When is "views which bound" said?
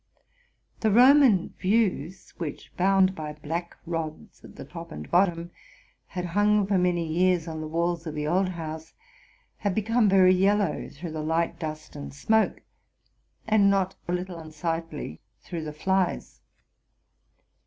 1.59-3.13